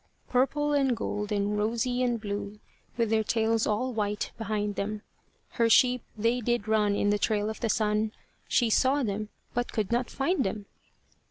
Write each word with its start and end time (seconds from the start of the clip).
Purple 0.29 0.73
and 0.73 0.97
gold, 0.97 1.31
and 1.31 1.55
rosy 1.55 2.01
and 2.01 2.19
blue, 2.19 2.59
With 2.97 3.11
their 3.11 3.23
tails 3.23 3.67
all 3.67 3.93
white 3.93 4.31
behind 4.35 4.73
them, 4.73 5.03
Her 5.49 5.69
sheep 5.69 6.01
they 6.17 6.39
did 6.41 6.67
run 6.67 6.95
in 6.95 7.11
the 7.11 7.19
trail 7.19 7.51
of 7.51 7.59
the 7.59 7.69
sun; 7.69 8.11
She 8.47 8.71
saw 8.71 9.03
them, 9.03 9.29
but 9.53 9.71
could 9.71 9.91
not 9.91 10.09
find 10.09 10.43
them. 10.43 10.65